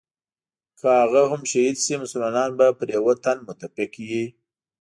[0.79, 4.25] که هغه هم شهید شي مسلمانان به پر یوه تن متفق وي.